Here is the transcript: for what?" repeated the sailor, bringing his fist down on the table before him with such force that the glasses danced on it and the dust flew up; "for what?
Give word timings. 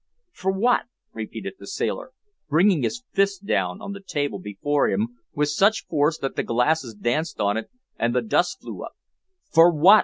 for 0.31 0.51
what?" 0.51 0.85
repeated 1.13 1.53
the 1.59 1.67
sailor, 1.67 2.11
bringing 2.49 2.81
his 2.81 3.03
fist 3.11 3.45
down 3.45 3.79
on 3.83 3.91
the 3.91 4.01
table 4.01 4.39
before 4.39 4.89
him 4.89 5.09
with 5.35 5.49
such 5.49 5.85
force 5.85 6.17
that 6.17 6.35
the 6.35 6.41
glasses 6.41 6.95
danced 6.95 7.39
on 7.39 7.55
it 7.55 7.69
and 7.97 8.15
the 8.15 8.21
dust 8.23 8.59
flew 8.61 8.81
up; 8.81 8.93
"for 9.51 9.71
what? 9.71 9.99